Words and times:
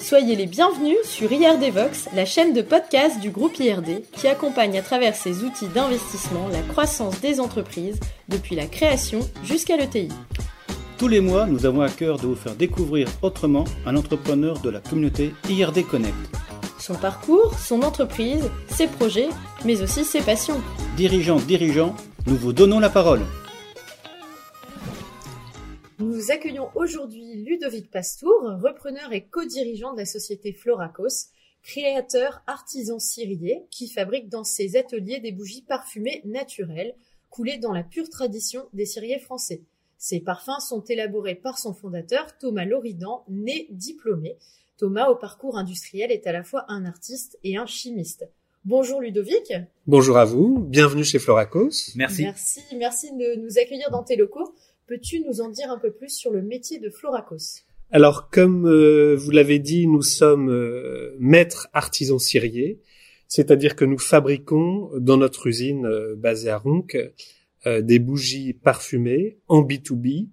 Soyez 0.00 0.36
les 0.36 0.46
bienvenus 0.46 0.96
sur 1.02 1.30
IRD 1.32 1.72
Vox, 1.72 2.08
la 2.14 2.24
chaîne 2.24 2.54
de 2.54 2.62
podcast 2.62 3.18
du 3.20 3.30
groupe 3.30 3.58
IRD 3.58 4.02
qui 4.12 4.28
accompagne 4.28 4.78
à 4.78 4.82
travers 4.82 5.16
ses 5.16 5.42
outils 5.42 5.66
d'investissement 5.66 6.46
la 6.48 6.62
croissance 6.62 7.20
des 7.20 7.40
entreprises 7.40 7.98
depuis 8.28 8.54
la 8.54 8.66
création 8.66 9.18
jusqu'à 9.42 9.76
l'ETI. 9.76 10.08
Tous 10.98 11.08
les 11.08 11.20
mois, 11.20 11.46
nous 11.46 11.66
avons 11.66 11.82
à 11.82 11.90
cœur 11.90 12.18
de 12.18 12.28
vous 12.28 12.36
faire 12.36 12.54
découvrir 12.54 13.08
autrement 13.22 13.64
un 13.86 13.96
entrepreneur 13.96 14.60
de 14.60 14.70
la 14.70 14.80
communauté 14.80 15.34
IRD 15.50 15.84
Connect. 15.84 16.14
Son 16.78 16.94
parcours, 16.94 17.54
son 17.58 17.82
entreprise, 17.82 18.48
ses 18.68 18.86
projets, 18.86 19.28
mais 19.64 19.82
aussi 19.82 20.04
ses 20.04 20.20
passions. 20.20 20.60
Dirigeants, 20.96 21.40
dirigeants, 21.40 21.94
nous 22.26 22.36
vous 22.36 22.52
donnons 22.52 22.78
la 22.78 22.88
parole. 22.88 23.20
Nous 26.00 26.30
accueillons 26.30 26.68
aujourd'hui 26.76 27.42
Ludovic 27.42 27.90
Pastour, 27.90 28.40
repreneur 28.62 29.12
et 29.12 29.24
co-dirigeant 29.24 29.94
de 29.94 29.98
la 29.98 30.04
société 30.04 30.52
Floracos, 30.52 31.32
créateur 31.64 32.40
artisan 32.46 33.00
cirier 33.00 33.64
qui 33.72 33.88
fabrique 33.88 34.28
dans 34.28 34.44
ses 34.44 34.76
ateliers 34.76 35.18
des 35.18 35.32
bougies 35.32 35.62
parfumées 35.62 36.22
naturelles, 36.24 36.94
coulées 37.30 37.58
dans 37.58 37.72
la 37.72 37.82
pure 37.82 38.08
tradition 38.08 38.68
des 38.72 38.86
ciriers 38.86 39.18
français. 39.18 39.62
Ces 39.98 40.20
parfums 40.20 40.60
sont 40.60 40.84
élaborés 40.84 41.34
par 41.34 41.58
son 41.58 41.74
fondateur, 41.74 42.38
Thomas 42.38 42.64
Loridan, 42.64 43.24
né 43.28 43.66
diplômé. 43.70 44.36
Thomas, 44.76 45.08
au 45.08 45.16
parcours 45.16 45.58
industriel, 45.58 46.12
est 46.12 46.28
à 46.28 46.32
la 46.32 46.44
fois 46.44 46.64
un 46.68 46.84
artiste 46.84 47.40
et 47.42 47.56
un 47.56 47.66
chimiste. 47.66 48.24
Bonjour 48.64 49.00
Ludovic. 49.00 49.52
Bonjour 49.86 50.16
à 50.18 50.24
vous, 50.24 50.58
bienvenue 50.58 51.02
chez 51.02 51.18
Floracos. 51.18 51.94
Merci. 51.96 52.22
Merci, 52.22 52.60
merci 52.76 53.10
de 53.16 53.34
nous 53.40 53.58
accueillir 53.58 53.90
dans 53.90 54.04
tes 54.04 54.14
locaux. 54.14 54.54
Peux-tu 54.88 55.20
nous 55.20 55.42
en 55.42 55.50
dire 55.50 55.70
un 55.70 55.78
peu 55.78 55.90
plus 55.92 56.08
sur 56.08 56.32
le 56.32 56.40
métier 56.40 56.78
de 56.78 56.88
Floracos? 56.88 57.60
Alors, 57.90 58.30
comme 58.30 58.66
euh, 58.66 59.14
vous 59.16 59.30
l'avez 59.30 59.58
dit, 59.58 59.86
nous 59.86 60.00
sommes 60.00 60.48
euh, 60.48 61.14
maîtres 61.18 61.68
artisans 61.74 62.18
ciriers, 62.18 62.80
c'est-à-dire 63.28 63.76
que 63.76 63.84
nous 63.84 63.98
fabriquons 63.98 64.90
dans 64.98 65.18
notre 65.18 65.46
usine 65.46 65.84
euh, 65.84 66.16
basée 66.16 66.48
à 66.48 66.56
Ronc 66.56 66.86
des 67.66 67.98
bougies 67.98 68.54
parfumées 68.54 69.40
en 69.46 69.60
B2B, 69.60 70.28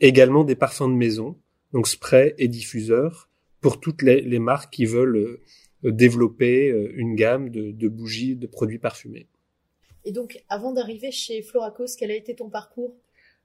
également 0.00 0.42
des 0.42 0.56
parfums 0.56 0.88
de 0.88 0.96
maison, 0.96 1.38
donc 1.72 1.86
spray 1.86 2.34
et 2.36 2.48
diffuseurs, 2.48 3.28
pour 3.60 3.78
toutes 3.78 4.02
les, 4.02 4.22
les 4.22 4.40
marques 4.40 4.72
qui 4.72 4.86
veulent 4.86 5.38
développer 5.84 6.68
une 6.94 7.14
gamme 7.14 7.50
de, 7.50 7.70
de 7.70 7.88
bougies, 7.88 8.34
de 8.34 8.48
produits 8.48 8.80
parfumés. 8.80 9.28
Et 10.04 10.10
donc, 10.10 10.42
avant 10.48 10.72
d'arriver 10.72 11.12
chez 11.12 11.42
Floracos, 11.42 11.94
quel 11.96 12.10
a 12.10 12.16
été 12.16 12.34
ton 12.34 12.48
parcours? 12.48 12.96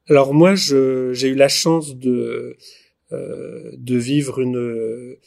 Alors 0.08 0.34
moi, 0.34 0.56
j'ai 0.56 1.28
eu 1.28 1.36
la 1.36 1.48
chance 1.48 1.96
de 1.96 2.58
euh, 3.12 3.72
vivre 3.88 4.40
une 4.40 5.18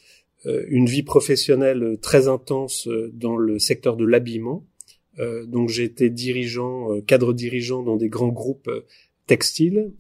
euh, 0.47 0.65
une 0.69 0.87
vie 0.87 1.03
professionnelle 1.03 1.99
très 2.01 2.29
intense 2.29 2.89
dans 3.13 3.37
le 3.37 3.59
secteur 3.59 3.97
de 3.97 4.05
l'habillement. 4.05 4.67
Euh, 5.19 5.45
donc 5.47 5.69
j'ai 5.69 5.85
été 5.85 6.11
dirigeant, 6.11 6.93
euh, 6.93 7.01
cadre 7.01 7.33
dirigeant 7.33 7.83
dans 7.83 7.97
des 7.97 8.09
grands 8.09 8.29
groupes 8.29 8.71
textiles 9.27 9.93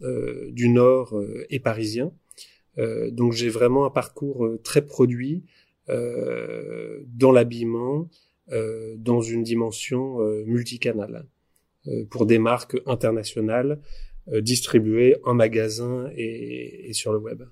du 0.52 0.70
Nord 0.70 1.14
et 1.50 1.60
parisien. 1.60 2.12
donc 2.78 3.34
j'ai 3.34 3.50
vraiment 3.50 3.84
un 3.84 3.90
parcours 3.90 4.48
très 4.64 4.80
produit 4.80 5.44
dans 5.86 7.30
l'habillement, 7.30 8.08
dans 8.96 9.20
une 9.20 9.42
dimension 9.42 10.20
multicanale 10.46 11.26
pour 12.08 12.24
des 12.24 12.38
marques 12.38 12.80
internationales 12.86 13.82
euh, 14.32 14.40
distribué 14.40 15.16
en 15.24 15.34
magasin 15.34 16.10
et, 16.16 16.88
et, 16.88 16.92
sur 16.92 17.12
le 17.12 17.18
web. 17.18 17.42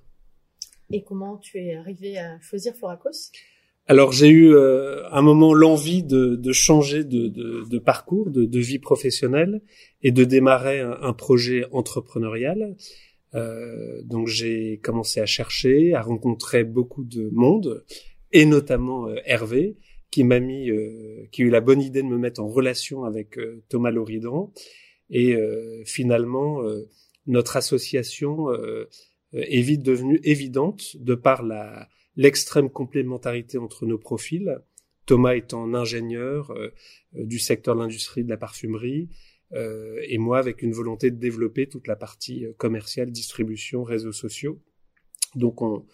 Et 0.91 1.03
comment 1.03 1.37
tu 1.37 1.57
es 1.57 1.75
arrivé 1.75 2.17
à 2.17 2.39
choisir 2.41 2.75
Floracos 2.75 3.31
alors 3.89 4.11
j'ai 4.11 4.27
eu 4.27 4.53
euh, 4.53 5.07
un 5.13 5.21
moment 5.21 5.53
l'envie 5.53 6.03
de, 6.03 6.35
de 6.35 6.51
changer 6.51 7.05
de, 7.05 7.29
de, 7.29 7.63
de 7.69 7.79
parcours, 7.79 8.29
de, 8.29 8.43
de, 8.43 8.59
vie 8.59 8.79
professionnelle 8.79 9.61
et 10.03 10.11
de 10.11 10.25
démarrer 10.25 10.81
un, 10.81 10.97
un 11.01 11.13
projet 11.13 11.63
entrepreneurial. 11.71 12.75
Euh, 13.35 14.01
donc 14.03 14.27
j'ai 14.27 14.79
commencé 14.83 15.19
à 15.19 15.25
chercher, 15.25 15.93
à 15.93 16.01
rencontrer 16.01 16.63
beaucoup 16.63 17.03
de 17.03 17.29
monde 17.31 17.83
et 18.31 18.45
notamment 18.45 19.07
euh, 19.07 19.15
Hervé 19.25 19.77
qui 20.11 20.23
m'a 20.23 20.39
mis, 20.39 20.69
euh, 20.69 21.27
qui 21.31 21.43
a 21.43 21.45
eu 21.45 21.49
la 21.49 21.59
bonne 21.59 21.81
idée 21.81 22.01
de 22.01 22.07
me 22.07 22.17
mettre 22.17 22.41
en 22.41 22.47
relation 22.47 23.03
avec 23.03 23.37
Thomas 23.69 23.91
Loridan 23.91 24.53
et 25.09 25.35
euh, 25.35 25.83
finalement, 25.85 26.63
euh, 26.63 26.89
notre 27.25 27.57
association 27.57 28.51
euh, 28.51 28.89
est 29.33 29.61
vite 29.61 29.83
devenue 29.83 30.19
évidente 30.23 30.97
de 30.97 31.15
par 31.15 31.43
la 31.43 31.89
l'extrême 32.15 32.69
complémentarité 32.69 33.59
entre 33.59 33.85
nos 33.85 33.99
profils. 33.99 34.59
Thomas 35.05 35.35
étant 35.35 35.71
ingénieur 35.73 36.53
du 37.13 37.39
secteur 37.39 37.75
de 37.75 37.81
l'industrie 37.81 38.23
de 38.23 38.29
la 38.29 38.37
parfumerie, 38.37 39.07
euh, 39.53 40.01
et 40.03 40.17
moi 40.17 40.39
avec 40.39 40.61
une 40.61 40.73
volonté 40.73 41.11
de 41.11 41.17
développer 41.17 41.67
toute 41.67 41.87
la 41.87 41.95
partie 41.95 42.45
commerciale, 42.57 43.11
distribution, 43.11 43.83
réseaux 43.83 44.11
sociaux. 44.11 44.59
Donc 45.35 45.61
on, 45.61 45.85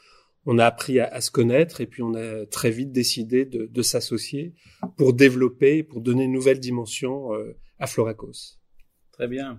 on 0.46 0.58
a 0.58 0.66
appris 0.66 1.00
à, 1.00 1.08
à, 1.08 1.22
se 1.22 1.30
connaître 1.30 1.82
et 1.82 1.88
puis 1.88 2.02
on 2.02 2.14
a 2.16 2.46
très 2.46 2.72
vite 2.72 2.92
décidé 2.92 3.46
de, 3.46 3.66
de 3.66 3.82
s'associer 3.82 4.54
pour 4.98 5.14
développer, 5.14 5.84
pour 5.84 6.02
donner 6.02 6.24
une 6.24 6.32
nouvelle 6.32 6.60
dimension 6.60 7.34
euh, 7.34 7.56
à 7.80 7.88
Floracos. 7.88 8.63
Très 9.14 9.28
bien. 9.28 9.58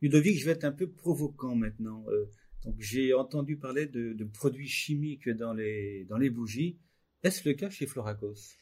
Ludovic, 0.00 0.38
je 0.38 0.46
vais 0.46 0.52
être 0.52 0.64
un 0.64 0.72
peu 0.72 0.88
provoquant 0.88 1.54
maintenant. 1.54 2.04
Euh, 2.08 2.30
donc 2.64 2.76
j'ai 2.78 3.14
entendu 3.14 3.56
parler 3.56 3.86
de, 3.86 4.12
de, 4.12 4.24
produits 4.24 4.68
chimiques 4.68 5.28
dans 5.28 5.52
les 5.52 6.04
dans 6.08 6.18
les 6.18 6.30
bougies. 6.30 6.78
Est-ce 7.22 7.48
le 7.48 7.54
cas 7.54 7.68
chez 7.68 7.86
Floracos? 7.86 8.56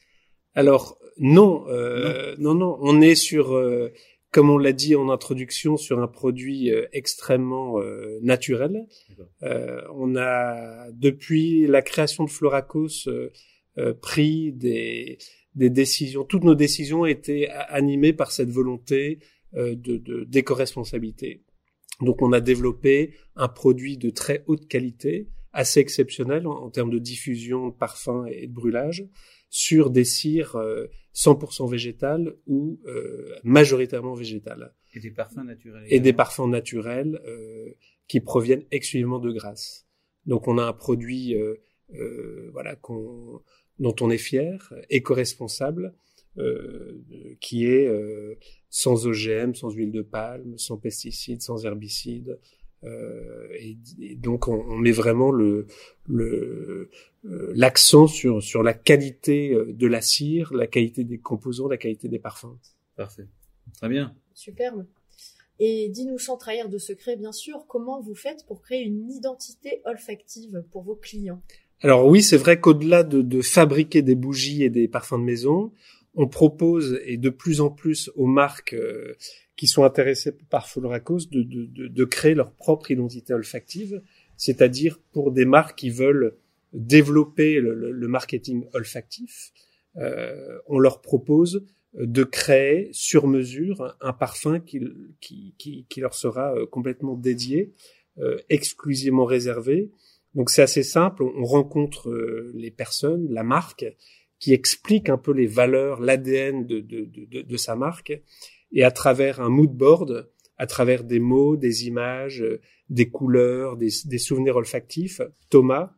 Alors 0.55 0.99
non, 1.17 1.67
euh, 1.69 2.35
non, 2.39 2.55
non, 2.55 2.77
on 2.81 3.01
est 3.01 3.15
sur, 3.15 3.55
euh, 3.55 3.93
comme 4.31 4.49
on 4.49 4.57
l'a 4.57 4.73
dit 4.73 4.95
en 4.95 5.09
introduction, 5.09 5.77
sur 5.77 5.99
un 5.99 6.07
produit 6.07 6.71
euh, 6.71 6.87
extrêmement 6.91 7.79
euh, 7.79 8.19
naturel. 8.21 8.87
Euh, 9.43 9.81
on 9.93 10.15
a 10.15 10.91
depuis 10.91 11.67
la 11.67 11.81
création 11.81 12.23
de 12.23 12.29
Floracos 12.29 13.07
pris 14.01 14.51
des 14.51 15.17
des 15.55 15.69
décisions. 15.69 16.23
Toutes 16.23 16.43
nos 16.43 16.55
décisions 16.55 17.05
étaient 17.05 17.47
animées 17.49 18.13
par 18.13 18.31
cette 18.31 18.49
volonté 18.49 19.19
euh, 19.55 19.75
de 19.75 20.23
d'éco-responsabilité. 20.25 21.43
Donc 22.01 22.21
on 22.21 22.31
a 22.31 22.39
développé 22.39 23.13
un 23.35 23.47
produit 23.47 23.97
de 23.97 24.09
très 24.09 24.43
haute 24.47 24.67
qualité, 24.67 25.27
assez 25.51 25.79
exceptionnel 25.79 26.47
en, 26.47 26.69
termes 26.69 26.91
de 26.91 26.99
diffusion 26.99 27.69
de 27.69 27.73
parfums 27.73 28.25
et 28.31 28.47
de 28.47 28.53
brûlage, 28.53 29.05
sur 29.49 29.89
des 29.89 30.05
cires 30.05 30.55
100% 31.15 31.65
euh, 31.65 31.69
végétales 31.69 32.35
ou 32.47 32.79
euh, 32.85 33.35
majoritairement 33.43 34.13
végétales. 34.13 34.73
Et 34.93 34.99
des 34.99 35.11
parfums 35.11 35.43
naturels. 35.43 35.85
Et 35.89 35.99
des 35.99 36.13
parfums 36.13 36.47
naturels 36.47 37.19
euh, 37.25 37.75
qui 38.07 38.21
proviennent 38.21 38.63
exclusivement 38.71 39.19
de 39.19 39.31
grâce. 39.31 39.87
Donc 40.25 40.47
on 40.47 40.57
a 40.57 40.63
un 40.63 40.73
produit 40.73 41.35
euh, 41.95 42.49
voilà 42.51 42.75
dont 43.79 43.95
on 44.01 44.09
est 44.09 44.17
fier, 44.17 44.73
éco-responsable, 44.89 45.93
euh, 46.37 47.01
qui 47.39 47.65
est 47.65 47.87
euh, 47.87 48.35
sans 48.69 49.07
OGM, 49.07 49.53
sans 49.53 49.71
huile 49.71 49.91
de 49.91 50.01
palme, 50.01 50.57
sans 50.57 50.77
pesticides, 50.77 51.41
sans 51.41 51.65
herbicides. 51.65 52.39
Euh, 52.85 53.47
et, 53.59 53.77
et, 53.99 54.15
donc 54.15 54.47
on, 54.47 54.53
on, 54.53 54.77
met 54.77 54.91
vraiment 54.91 55.31
le 55.31 55.67
l'accent 57.23 58.07
sur 58.07 58.41
sur 58.41 58.63
la 58.63 58.73
qualité 58.73 59.53
de 59.67 59.87
la 59.87 59.99
cire, 59.99 60.53
la 60.53 60.65
qualité 60.65 61.03
des 61.03 61.17
composants, 61.17 61.67
la 61.67 61.77
qualité 61.77 62.07
des 62.07 62.19
parfums. 62.19 62.57
Parfait, 62.95 63.27
très 63.73 63.89
bien. 63.89 64.15
Superbe. 64.33 64.85
Et 65.59 65.89
dis-nous 65.89 66.19
sans 66.19 66.37
trahir 66.37 66.69
de 66.69 66.77
secret, 66.77 67.17
bien 67.17 67.33
sûr, 67.33 67.65
comment 67.67 67.99
vous 67.99 68.15
faites 68.15 68.45
pour 68.45 68.61
créer 68.61 68.83
une 68.83 69.11
identité 69.11 69.81
olfactive 69.83 70.63
pour 70.71 70.83
vos 70.83 70.95
clients? 70.95 71.41
Alors 71.81 72.07
oui, 72.07 72.21
c'est 72.21 72.37
vrai 72.37 72.59
qu'au-delà 72.59 73.03
de, 73.03 73.21
de, 73.21 73.41
fabriquer 73.41 74.01
des 74.01 74.15
bougies 74.15 74.63
et 74.63 74.69
des 74.69 74.87
parfums 74.87 75.19
de 75.19 75.23
maison, 75.23 75.71
on 76.21 76.27
propose 76.27 76.99
et 77.05 77.15
de 77.15 77.29
plus 77.29 77.61
en 77.61 77.69
plus 77.69 78.11
aux 78.15 78.27
marques 78.27 78.73
euh, 78.73 79.15
qui 79.55 79.67
sont 79.67 79.85
intéressées 79.85 80.33
par 80.49 80.67
Floracos 80.67 81.29
de, 81.31 81.43
de, 81.43 81.87
de, 81.87 82.05
créer 82.05 82.35
leur 82.35 82.51
propre 82.51 82.91
identité 82.91 83.33
olfactive, 83.33 84.01
c'est-à-dire 84.35 84.99
pour 85.13 85.31
des 85.31 85.45
marques 85.45 85.79
qui 85.79 85.89
veulent 85.89 86.35
développer 86.73 87.61
le, 87.61 87.73
le, 87.73 88.07
marketing 88.09 88.65
olfactif, 88.73 89.53
euh, 89.95 90.59
on 90.67 90.77
leur 90.77 90.99
propose 90.99 91.65
de 91.93 92.23
créer 92.25 92.89
sur 92.91 93.25
mesure 93.25 93.95
un 94.01 94.11
parfum 94.11 94.59
qui, 94.59 94.81
qui, 95.21 95.55
qui, 95.57 95.85
qui 95.87 96.01
leur 96.01 96.15
sera 96.15 96.53
euh, 96.53 96.65
complètement 96.65 97.15
dédié, 97.15 97.71
euh, 98.19 98.37
exclusivement 98.49 99.23
réservé. 99.23 99.89
Donc 100.35 100.49
c'est 100.49 100.63
assez 100.63 100.83
simple, 100.83 101.23
on 101.23 101.45
rencontre 101.45 102.09
euh, 102.09 102.51
les 102.55 102.71
personnes, 102.71 103.25
la 103.29 103.43
marque, 103.43 103.85
qui 104.39 104.53
explique 104.53 105.09
un 105.09 105.17
peu 105.17 105.31
les 105.31 105.47
valeurs, 105.47 105.99
l'ADN 105.99 106.65
de, 106.65 106.79
de, 106.79 107.05
de, 107.05 107.41
de, 107.41 107.57
sa 107.57 107.75
marque, 107.75 108.13
et 108.71 108.83
à 108.83 108.91
travers 108.91 109.41
un 109.41 109.49
mood 109.49 109.71
board, 109.71 110.29
à 110.57 110.65
travers 110.65 111.03
des 111.03 111.19
mots, 111.19 111.57
des 111.57 111.87
images, 111.87 112.43
des 112.89 113.09
couleurs, 113.09 113.77
des, 113.77 113.89
des 114.05 114.17
souvenirs 114.17 114.55
olfactifs, 114.55 115.21
Thomas 115.49 115.93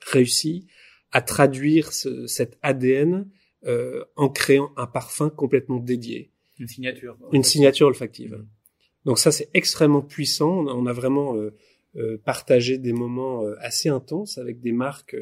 réussit 0.00 0.66
à 1.12 1.22
traduire 1.22 1.92
ce, 1.92 2.26
cet 2.26 2.58
ADN 2.62 3.28
euh, 3.66 4.04
en 4.16 4.28
créant 4.28 4.72
un 4.76 4.86
parfum 4.86 5.30
complètement 5.30 5.78
dédié. 5.78 6.32
Une 6.58 6.68
signature. 6.68 7.16
Une 7.32 7.44
signature 7.44 7.86
olfactive. 7.86 8.34
Mmh. 8.34 8.46
Donc 9.04 9.18
ça, 9.18 9.32
c'est 9.32 9.50
extrêmement 9.54 10.02
puissant. 10.02 10.66
On 10.66 10.86
a 10.86 10.92
vraiment 10.92 11.36
euh, 11.36 11.54
euh, 11.96 12.18
partagé 12.24 12.78
des 12.78 12.92
moments 12.92 13.44
euh, 13.44 13.54
assez 13.60 13.88
intenses 13.88 14.38
avec 14.38 14.60
des 14.60 14.72
marques, 14.72 15.16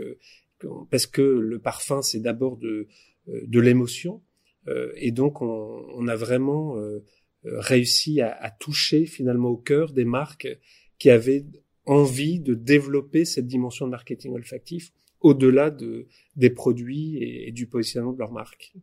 parce 0.90 1.06
que 1.06 1.22
le 1.22 1.58
parfum, 1.58 2.02
c'est 2.02 2.20
d'abord 2.20 2.56
de, 2.56 2.88
de 3.26 3.60
l'émotion. 3.60 4.22
et 4.96 5.10
donc, 5.10 5.42
on, 5.42 6.08
a 6.08 6.16
vraiment 6.16 6.76
réussi 7.44 8.20
à, 8.20 8.50
toucher 8.60 9.06
finalement 9.06 9.48
au 9.48 9.56
cœur 9.56 9.92
des 9.92 10.04
marques 10.04 10.48
qui 10.98 11.10
avaient 11.10 11.44
envie 11.86 12.38
de 12.40 12.54
développer 12.54 13.24
cette 13.24 13.46
dimension 13.46 13.86
de 13.86 13.90
marketing 13.90 14.32
olfactif 14.34 14.92
au-delà 15.20 15.70
de, 15.70 16.08
des 16.36 16.50
produits 16.50 17.18
et, 17.20 17.52
du 17.52 17.66
positionnement 17.66 18.12
de 18.12 18.18
leur 18.18 18.32
marque. 18.32 18.74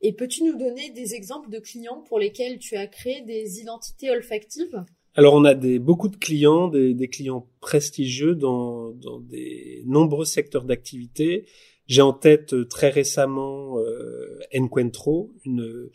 Et 0.00 0.12
peux-tu 0.12 0.42
nous 0.44 0.56
donner 0.56 0.90
des 0.90 1.14
exemples 1.14 1.50
de 1.50 1.58
clients 1.58 2.02
pour 2.02 2.18
lesquels 2.18 2.58
tu 2.58 2.76
as 2.76 2.86
créé 2.86 3.22
des 3.22 3.60
identités 3.60 4.10
olfactives? 4.10 4.84
Alors 5.14 5.34
on 5.34 5.44
a 5.44 5.54
des, 5.54 5.78
beaucoup 5.78 6.08
de 6.08 6.16
clients, 6.16 6.68
des, 6.68 6.94
des 6.94 7.08
clients 7.08 7.48
prestigieux 7.60 8.34
dans, 8.34 8.90
dans, 8.92 9.20
des 9.20 9.82
nombreux 9.86 10.24
secteurs 10.24 10.64
d'activité. 10.64 11.46
J'ai 11.86 12.02
en 12.02 12.12
tête 12.12 12.54
euh, 12.54 12.64
très 12.64 12.88
récemment 12.88 13.78
euh, 13.78 14.38
une 14.52 15.90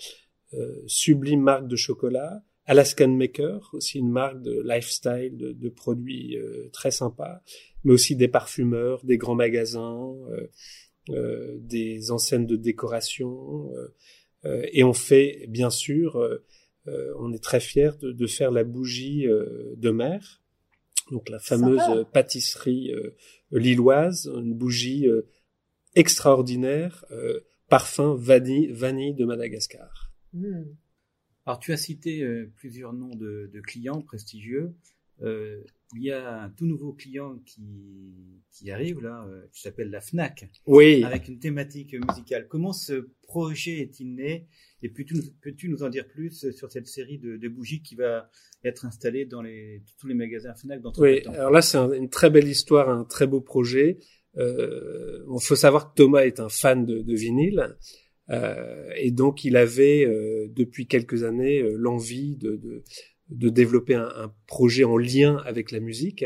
euh, 0.54 0.84
sublime 0.86 1.42
marque 1.42 1.68
de 1.68 1.76
chocolat, 1.76 2.44
Alaskan 2.66 3.08
Maker, 3.08 3.70
aussi 3.74 4.00
une 4.00 4.10
marque 4.10 4.42
de 4.42 4.62
lifestyle, 4.64 5.36
de, 5.36 5.52
de 5.54 5.70
produits 5.70 6.38
euh, 6.38 6.70
très 6.72 6.92
sympas, 6.92 7.42
mais 7.84 7.94
aussi 7.94 8.16
des 8.16 8.28
parfumeurs, 8.28 9.04
des 9.04 9.18
grands 9.18 9.36
magasins, 9.36 10.14
euh, 10.30 10.48
euh, 11.10 11.58
des 11.60 12.12
enseignes 12.12 12.46
de 12.46 12.58
décoration. 12.58 13.72
Et 14.72 14.86
on 14.86 14.94
fait, 14.94 15.46
bien 15.50 15.70
sûr, 15.70 16.24
on 17.20 17.34
est 17.34 17.44
très 17.44 17.60
fiers 17.60 17.92
de, 18.02 18.12
de, 18.12 18.28
faire 18.28 18.52
la 18.52 18.64
bougie 18.64 19.26
de 19.26 19.90
mer, 19.90 20.42
donc 21.12 21.30
la 21.30 21.40
fameuse 21.40 21.80
Sympa. 21.80 22.06
pâtisserie 22.06 22.94
lilloise, 23.52 24.32
une 24.34 24.54
bougie 24.54 25.08
extraordinaire, 25.96 27.06
parfum 27.70 28.16
vanille, 28.16 28.72
vanille 28.72 29.14
de 29.14 29.26
Madagascar. 29.26 30.12
Mmh. 30.34 30.64
Alors 31.48 31.60
tu 31.60 31.72
as 31.72 31.78
cité 31.78 32.24
euh, 32.24 32.52
plusieurs 32.58 32.92
noms 32.92 33.16
de, 33.16 33.50
de 33.54 33.62
clients 33.62 34.02
prestigieux. 34.02 34.76
Euh, 35.22 35.64
il 35.96 36.04
y 36.04 36.12
a 36.12 36.44
un 36.44 36.50
tout 36.50 36.66
nouveau 36.66 36.94
client 36.94 37.40
qui, 37.46 37.64
qui 38.52 38.72
arrive 38.72 39.02
là, 39.02 39.26
euh, 39.28 39.48
qui 39.54 39.62
s'appelle 39.62 39.90
la 39.90 40.02
Fnac, 40.02 40.50
oui. 40.66 41.04
avec 41.04 41.28
une 41.28 41.40
thématique 41.40 41.94
musicale. 41.94 42.48
Comment 42.50 42.74
ce 42.74 43.10
projet 43.24 43.80
est-il 43.80 44.16
né? 44.16 44.48
Et 44.84 44.90
peux-tu 44.90 45.16
nous, 45.16 45.24
peux 45.42 45.54
nous 45.64 45.84
en 45.84 45.90
dire 45.90 46.08
plus 46.08 46.52
sur 46.52 46.72
cette 46.72 46.88
série 46.88 47.20
de, 47.20 47.38
de, 47.38 47.48
bougies 47.48 47.82
qui 47.82 47.96
va 47.96 48.30
être 48.64 48.86
installée 48.86 49.26
dans 49.26 49.42
les, 49.42 49.82
tous 50.00 50.08
les 50.08 50.14
magasins 50.14 50.54
Fnac 50.56 50.82
dans 50.82 50.92
Oui, 50.98 51.22
alors 51.28 51.52
là 51.52 51.62
c'est 51.62 51.78
un, 51.78 51.92
une 51.94 52.10
très 52.10 52.30
belle 52.30 52.48
histoire, 52.48 52.90
un 52.90 53.06
très 53.06 53.26
beau 53.26 53.42
projet. 53.42 54.00
Euh, 54.38 55.24
il 55.34 55.42
faut 55.42 55.56
savoir 55.56 55.90
que 55.90 55.96
Thomas 55.96 56.26
est 56.26 56.40
un 56.40 56.50
fan 56.50 56.86
de, 56.86 57.02
de 57.02 57.16
vinyle. 57.16 57.76
Euh, 58.30 58.90
et 58.96 59.12
donc 59.12 59.46
il 59.46 59.56
avait 59.56 60.06
euh, 60.06 60.48
depuis 60.50 60.86
quelques 60.88 61.24
années 61.24 61.62
euh, 61.62 61.76
l'envie 61.78 62.36
de, 62.36 62.58
de, 62.58 62.84
de, 63.30 63.50
développer 63.50 63.96
un, 63.96 64.10
un, 64.16 64.34
projet 64.48 64.84
en 64.84 64.98
lien 64.98 65.38
avec 65.46 65.72
la 65.72 65.80
musique. 65.80 66.26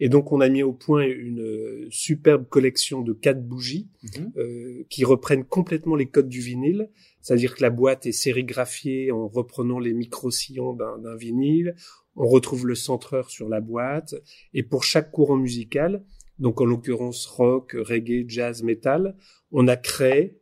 Et 0.00 0.08
donc 0.08 0.32
on 0.32 0.40
a 0.40 0.48
mis 0.48 0.62
au 0.62 0.72
point 0.72 1.04
une 1.04 1.86
superbe 1.88 2.48
collection 2.48 3.02
de 3.02 3.12
quatre 3.12 3.46
bougies 3.46 3.88
mmh. 4.02 4.84
qui 4.90 5.04
reprennent 5.04 5.44
complètement 5.44 5.94
les 5.94 6.06
codes 6.06 6.28
du 6.28 6.40
vinyle, 6.40 6.90
c'est-à-dire 7.20 7.54
que 7.54 7.62
la 7.62 7.70
boîte 7.70 8.04
est 8.04 8.12
sérigraphiée 8.12 9.12
en 9.12 9.28
reprenant 9.28 9.78
les 9.78 9.94
micro-sillons 9.94 10.72
d'un 10.72 11.16
vinyle, 11.16 11.76
on 12.16 12.26
retrouve 12.26 12.66
le 12.66 12.74
centreur 12.74 13.30
sur 13.30 13.48
la 13.48 13.60
boîte, 13.60 14.14
et 14.52 14.62
pour 14.62 14.84
chaque 14.84 15.10
courant 15.10 15.36
musical, 15.36 16.04
donc 16.38 16.60
en 16.60 16.64
l'occurrence 16.64 17.26
rock, 17.26 17.76
reggae, 17.78 18.24
jazz, 18.28 18.62
metal, 18.62 19.16
on 19.52 19.68
a 19.68 19.76
créé 19.76 20.40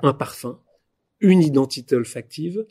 un 0.00 0.12
parfum, 0.12 0.60
une 1.20 1.42
identité 1.42 1.96
olfactive. 1.96 2.66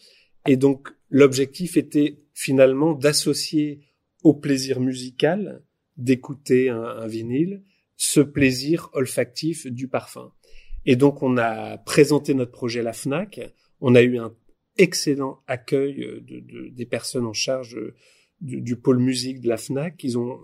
Et 0.45 0.55
donc, 0.55 0.89
l'objectif 1.09 1.77
était 1.77 2.19
finalement 2.33 2.93
d'associer 2.93 3.81
au 4.23 4.33
plaisir 4.33 4.79
musical 4.79 5.63
d'écouter 5.95 6.69
un, 6.69 7.07
vinyle 7.07 7.63
ce 7.95 8.19
plaisir 8.19 8.89
olfactif 8.93 9.65
du 9.65 9.87
parfum. 9.87 10.31
Et 10.85 10.95
donc, 10.95 11.23
on 11.23 11.37
a 11.37 11.77
présenté 11.79 12.35
notre 12.35 12.51
projet 12.51 12.81
à 12.81 12.83
la 12.83 12.93
FNAC. 12.93 13.41
On 13.81 13.95
a 13.95 14.03
eu 14.03 14.17
un 14.19 14.35
excellent 14.77 15.41
accueil 15.47 15.95
de, 15.95 16.39
de, 16.39 16.69
des 16.69 16.85
personnes 16.85 17.25
en 17.25 17.33
charge 17.33 17.77
du, 18.39 18.75
pôle 18.75 18.99
musique 18.99 19.41
de 19.41 19.49
la 19.49 19.57
FNAC. 19.57 20.03
Ils 20.03 20.17
ont, 20.17 20.39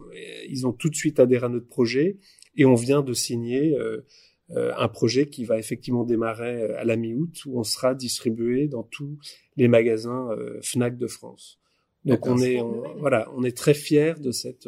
ils 0.50 0.66
ont 0.66 0.74
tout 0.74 0.90
de 0.90 0.96
suite 0.96 1.20
adhéré 1.20 1.46
à 1.46 1.50
notre 1.50 1.68
projet 1.68 2.18
et 2.56 2.66
on 2.66 2.76
vient 2.76 3.02
de 3.02 3.14
signer 3.14 3.76
euh, 3.78 4.06
un 4.56 4.88
projet 4.88 5.28
qui 5.28 5.46
va 5.46 5.58
effectivement 5.58 6.04
démarrer 6.04 6.64
euh, 6.64 6.80
à 6.80 6.84
la 6.84 6.96
mi-août 6.96 7.46
où 7.46 7.60
on 7.60 7.64
sera 7.64 7.96
distribué 7.96 8.68
dans 8.68 8.84
tous 8.84 9.18
les 9.58 9.68
magasins 9.68 10.30
euh, 10.32 10.60
Fnac 10.62 10.98
de 10.98 11.08
France. 11.08 11.60
Donc 12.06 12.28
on 12.28 12.38
est 12.40 12.60
on, 12.60 12.98
voilà, 12.98 13.32
on 13.36 13.44
est 13.44 13.56
très 13.56 13.74
fiers 13.74 14.16
de 14.20 14.32
cette 14.32 14.68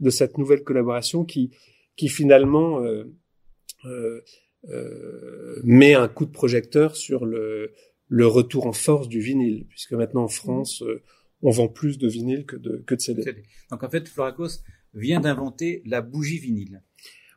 de 0.00 0.10
cette 0.10 0.38
nouvelle 0.38 0.62
collaboration 0.62 1.24
qui 1.24 1.50
qui 1.96 2.08
finalement 2.08 2.82
euh, 2.82 3.04
euh, 3.84 4.22
euh, 4.68 5.60
met 5.64 5.94
un 5.94 6.08
coup 6.08 6.26
de 6.26 6.30
projecteur 6.30 6.96
sur 6.96 7.26
le 7.26 7.72
le 8.08 8.26
retour 8.26 8.66
en 8.66 8.72
force 8.72 9.08
du 9.08 9.20
vinyle 9.20 9.66
puisque 9.68 9.92
maintenant 9.92 10.24
en 10.24 10.28
France 10.28 10.82
on 11.42 11.50
vend 11.50 11.68
plus 11.68 11.98
de 11.98 12.08
vinyle 12.08 12.46
que 12.46 12.56
de 12.56 12.82
que 12.86 12.94
de 12.94 13.00
CD. 13.00 13.42
Donc 13.70 13.82
en 13.82 13.90
fait 13.90 14.08
Floracos 14.08 14.62
vient 14.94 15.20
d'inventer 15.20 15.82
la 15.84 16.00
bougie 16.00 16.38
vinyle. 16.38 16.82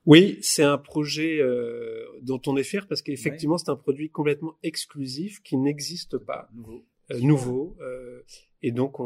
Oui, 0.05 0.37
c'est 0.41 0.63
un 0.63 0.77
projet 0.77 1.39
euh, 1.39 2.05
dont 2.21 2.41
on 2.47 2.57
est 2.57 2.63
fier 2.63 2.87
parce 2.87 3.01
qu'effectivement, 3.01 3.55
ouais. 3.55 3.61
c'est 3.63 3.71
un 3.71 3.75
produit 3.75 4.09
complètement 4.09 4.55
exclusif 4.63 5.41
qui 5.43 5.57
n'existe 5.57 6.17
pas, 6.17 6.49
nouveau, 6.53 6.85
euh, 7.11 7.19
nouveau 7.19 7.77
euh, 7.81 8.21
et 8.61 8.71
donc 8.71 8.99
on, 8.99 9.03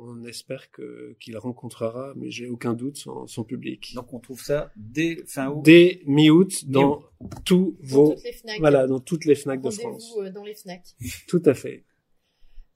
on 0.00 0.24
espère 0.24 0.70
que 0.70 1.16
qu'il 1.18 1.36
rencontrera, 1.36 2.12
mais 2.16 2.30
j'ai 2.30 2.48
aucun 2.48 2.74
doute, 2.74 2.96
son, 2.96 3.26
son, 3.26 3.42
public. 3.42 3.92
Donc 3.94 4.12
on 4.14 4.20
trouve 4.20 4.40
ça 4.40 4.72
dès 4.76 5.16
fin 5.26 5.50
août, 5.50 5.62
dès 5.64 6.00
mi-août 6.06 6.64
dans 6.68 7.02
mi 7.20 7.28
tous 7.44 7.76
vos, 7.80 8.14
voilà, 8.60 8.86
dans 8.86 9.00
toutes 9.00 9.24
les 9.24 9.34
Fnac 9.34 9.60
de 9.60 9.70
France. 9.70 10.14
Euh, 10.18 10.30
dans 10.30 10.44
les 10.44 10.54
Fnac. 10.54 10.82
Tout 11.28 11.42
à 11.44 11.54
fait. 11.54 11.84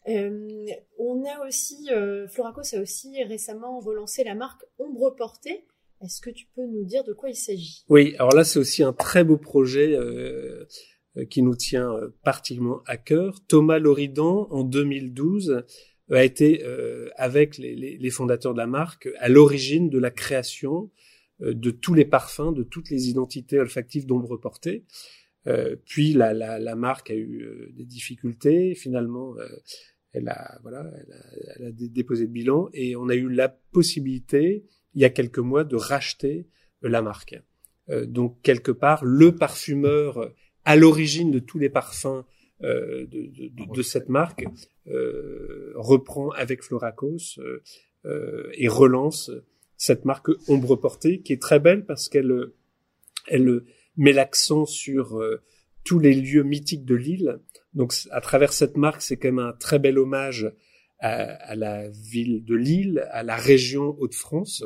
Euh, 0.08 0.66
on 0.98 1.24
a 1.24 1.46
aussi, 1.46 1.88
euh, 1.90 2.26
Floracos 2.28 2.74
a 2.74 2.80
aussi 2.80 3.22
récemment 3.22 3.78
relancé 3.78 4.24
la 4.24 4.34
marque 4.34 4.64
Ombre 4.78 5.14
Portée. 5.14 5.66
Est-ce 6.02 6.20
que 6.20 6.30
tu 6.30 6.46
peux 6.54 6.66
nous 6.66 6.84
dire 6.84 7.04
de 7.04 7.12
quoi 7.12 7.30
il 7.30 7.36
s'agit? 7.36 7.84
Oui, 7.88 8.14
alors 8.16 8.34
là 8.34 8.44
c'est 8.44 8.58
aussi 8.58 8.82
un 8.82 8.92
très 8.92 9.24
beau 9.24 9.36
projet 9.36 9.94
euh, 9.94 10.64
qui 11.30 11.42
nous 11.42 11.56
tient 11.56 11.92
euh, 11.92 12.08
particulièrement 12.22 12.82
à 12.86 12.96
cœur. 12.96 13.40
Thomas 13.48 13.78
Loridan, 13.78 14.48
en 14.50 14.62
2012, 14.62 15.64
a 16.10 16.24
été 16.24 16.64
euh, 16.64 17.10
avec 17.16 17.58
les, 17.58 17.74
les, 17.74 17.98
les, 17.98 18.10
fondateurs 18.10 18.54
de 18.54 18.58
la 18.58 18.66
marque 18.66 19.08
à 19.18 19.28
l'origine 19.28 19.90
de 19.90 19.98
la 19.98 20.10
création 20.10 20.90
euh, 21.42 21.54
de 21.54 21.70
tous 21.70 21.94
les 21.94 22.04
parfums, 22.04 22.52
de 22.52 22.62
toutes 22.62 22.90
les 22.90 23.08
identités 23.08 23.58
olfactives 23.58 24.06
d'ombre 24.06 24.36
portée. 24.36 24.84
Euh, 25.46 25.76
puis 25.86 26.12
la, 26.12 26.34
la, 26.34 26.58
la, 26.58 26.74
marque 26.74 27.10
a 27.10 27.14
eu 27.14 27.42
euh, 27.42 27.72
des 27.72 27.84
difficultés. 27.84 28.74
Finalement, 28.74 29.34
elle 30.12 30.28
a 30.28 30.58
voilà, 30.62 30.90
elle 31.56 31.66
a, 31.66 31.70
déposé 31.72 32.24
le 32.24 32.30
bilan 32.30 32.68
et 32.72 32.96
on 32.96 33.08
a 33.08 33.14
eu 33.14 33.28
la 33.28 33.48
possibilité 33.48 34.64
il 34.94 35.02
y 35.02 35.04
a 35.04 35.10
quelques 35.10 35.38
mois 35.38 35.64
de 35.64 35.76
racheter 35.76 36.46
la 36.82 37.02
marque. 37.02 37.40
Euh, 37.90 38.06
donc 38.06 38.40
quelque 38.42 38.72
part, 38.72 39.04
le 39.04 39.34
parfumeur 39.34 40.32
à 40.64 40.76
l'origine 40.76 41.30
de 41.30 41.38
tous 41.38 41.58
les 41.58 41.68
parfums 41.68 42.24
euh, 42.64 43.06
de, 43.06 43.82
cette 43.82 44.08
marque 44.08 44.44
euh, 44.88 45.72
reprend 45.76 46.30
avec 46.30 46.64
Floracos 46.64 47.38
euh, 48.04 48.50
et 48.54 48.66
relance 48.66 49.30
cette 49.76 50.04
marque 50.04 50.30
Ombre 50.48 50.74
Portée 50.74 51.20
qui 51.20 51.32
est 51.32 51.40
très 51.40 51.60
belle 51.60 51.86
parce 51.86 52.08
qu'elle 52.08 52.50
elle 53.28 53.62
met 53.96 54.12
l'accent 54.12 54.66
sur 54.66 55.22
tous 55.84 56.00
les 56.00 56.14
lieux 56.14 56.42
mythiques 56.42 56.84
de 56.84 56.96
l'île. 56.96 57.38
Donc 57.74 57.92
à 58.10 58.20
travers 58.20 58.52
cette 58.52 58.76
marque, 58.76 59.02
c'est 59.02 59.16
quand 59.16 59.28
même 59.28 59.38
un 59.38 59.52
très 59.52 59.78
bel 59.78 59.98
hommage 59.98 60.52
à, 61.00 61.10
à, 61.10 61.54
la 61.54 61.88
ville 61.88 62.44
de 62.44 62.54
Lille, 62.54 63.06
à 63.10 63.22
la 63.22 63.36
région 63.36 63.96
Hauts-de-France, 63.98 64.64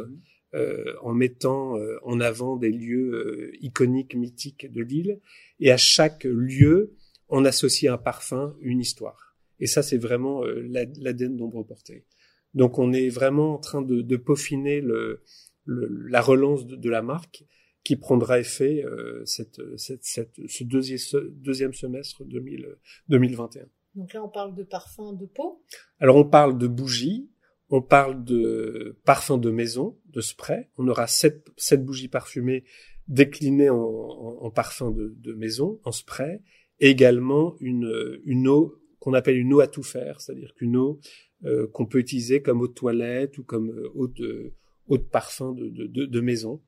euh, 0.55 0.95
en 1.01 1.15
mettant 1.15 1.79
euh, 1.79 1.97
en 2.03 2.21
avant 2.21 2.57
des 2.57 2.71
lieux 2.71 3.15
euh, 3.15 3.57
iconiques, 3.63 4.15
mythiques 4.15 4.71
de 4.71 4.83
Lille. 4.83 5.19
Et 5.61 5.73
à 5.73 5.79
chaque 5.79 6.25
lieu, 6.25 6.95
on 7.31 7.47
associe 7.47 7.91
un 7.91 7.97
parfum, 7.97 8.55
une 8.61 8.81
histoire. 8.81 9.35
Et 9.61 9.67
ça, 9.67 9.83
c'est 9.83 9.97
vraiment 9.97 10.43
l'ADN 10.45 11.37
d'Ombre 11.37 11.63
Portée. 11.63 12.05
Donc 12.53 12.79
on 12.79 12.93
est 12.93 13.09
vraiment 13.09 13.55
en 13.55 13.59
train 13.59 13.81
de, 13.81 14.03
de 14.03 14.17
peaufiner 14.17 14.83
le, 14.83 15.23
le, 15.65 15.89
la 16.09 16.21
relance 16.21 16.67
de, 16.67 16.77
de, 16.77 16.91
la 16.91 17.01
marque. 17.01 17.45
Qui 17.85 17.97
prendra 17.97 18.39
effet 18.39 18.85
cette, 19.25 19.61
cette, 19.77 20.05
cette, 20.05 20.41
ce 20.47 20.65
deuxième, 20.65 20.99
deuxième 21.31 21.75
semestre 21.75 22.25
2000, 22.25 22.77
2021. 23.09 23.67
Donc 23.95 24.13
là, 24.15 24.23
on 24.25 24.29
parle 24.29 24.55
de 24.55 24.63
parfum 24.63 25.13
de 25.13 25.27
peau. 25.27 25.63
Alors 25.99 26.17
on 26.17 26.25
parle 26.25 26.57
de 26.59 26.67
bougies, 26.67 27.29
on 27.71 27.83
parle 27.83 28.25
de 28.25 28.99
parfum 29.05 29.39
de 29.39 29.51
maison, 29.51 29.99
de 30.07 30.21
spray. 30.21 30.69
On 30.77 30.89
aura 30.89 31.07
sept, 31.07 31.47
sept 31.57 31.85
bougies 31.85 32.09
parfumées 32.09 32.65
déclinées 33.09 33.71
en, 33.71 33.79
en, 33.79 34.45
en 34.45 34.51
parfum 34.51 34.91
de, 34.91 35.15
de, 35.19 35.33
maison, 35.33 35.81
en 35.85 35.93
spray, 35.93 36.41
et 36.81 36.89
également 36.91 37.57
une, 37.61 38.21
une 38.25 38.49
eau 38.49 38.79
qu'on 38.99 39.15
appelle 39.15 39.37
une 39.37 39.53
eau 39.53 39.61
à 39.61 39.67
tout 39.67 39.83
faire, 39.83 40.21
c'est-à-dire 40.21 40.55
qu'une 40.55 40.77
eau 40.77 41.01
euh, 41.45 41.67
qu'on 41.67 41.87
peut 41.87 41.99
utiliser 41.99 42.41
comme 42.41 42.61
eau 42.61 42.69
de 42.69 42.73
toilette 42.73 43.37
ou 43.39 43.43
comme 43.43 43.71
euh, 43.71 43.91
eau 43.95 44.07
de, 44.07 44.53
eau 44.87 44.97
de 44.97 45.03
parfum 45.03 45.53
de, 45.53 45.69
de, 45.69 46.07
de 46.07 46.21
maison. 46.21 46.61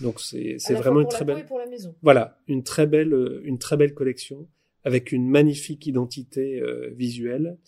Donc 0.00 0.20
c'est 0.20 0.56
c'est 0.58 0.74
vraiment 0.74 1.00
une 1.00 1.08
très 1.08 1.24
belle 1.24 1.46
pour 1.46 1.58
la 1.58 1.66
maison. 1.66 1.94
voilà 2.02 2.38
une 2.48 2.62
très 2.62 2.86
belle 2.86 3.40
une 3.44 3.58
très 3.58 3.76
belle 3.76 3.94
collection 3.94 4.48
avec 4.84 5.10
une 5.10 5.28
magnifique 5.28 5.86
identité 5.86 6.60
euh, 6.60 6.90
visuelle. 6.96 7.58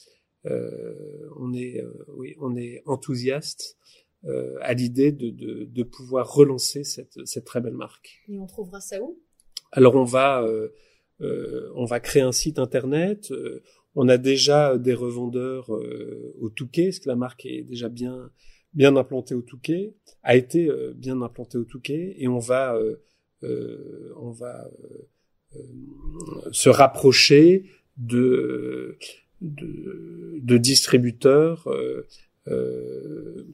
Euh, 0.47 0.94
on 1.38 1.52
est 1.52 1.82
euh, 1.82 1.92
oui 2.16 2.37
on 2.40 2.56
est 2.56 2.82
enthousiaste 2.87 3.76
euh, 4.25 4.56
à 4.61 4.75
l'idée 4.75 5.11
de, 5.12 5.30
de, 5.30 5.64
de 5.64 5.82
pouvoir 5.82 6.32
relancer 6.32 6.85
cette 6.85 7.18
cette 7.25 7.44
très 7.44 7.61
belle 7.61 7.75
marque. 7.75 8.23
Et 8.28 8.38
on 8.38 8.47
trouvera 8.47 8.80
ça 8.80 9.00
où? 9.02 9.18
Alors 9.73 9.94
on 9.97 10.04
va 10.04 10.47
on 11.20 11.85
va 11.85 11.99
créer 12.00 12.23
un 12.23 12.32
site 12.32 12.58
internet. 12.58 13.32
On 14.00 14.08
a 14.08 14.18
déjà 14.18 14.78
des 14.78 14.94
revendeurs 14.94 15.75
euh, 15.75 16.32
au 16.38 16.50
Touquet, 16.50 16.85
parce 16.85 17.00
que 17.00 17.08
la 17.08 17.16
marque 17.16 17.44
est 17.47 17.62
déjà 17.62 17.88
bien 17.88 18.30
bien 18.78 18.97
implantée 18.97 19.35
au 19.35 19.42
Touquet, 19.42 19.92
a 20.23 20.37
été 20.37 20.68
euh, 20.68 20.94
bien 20.97 21.20
implantée 21.20 21.58
au 21.58 21.64
Touquet, 21.64 22.14
et 22.18 22.28
on 22.28 22.38
va 22.38 22.75
euh, 22.76 24.14
on 24.16 24.30
va 24.30 24.70
se 26.52 26.68
rapprocher 26.68 27.64
de 27.97 28.97
de, 29.40 30.38
de 30.40 30.56
distributeurs 30.58 31.68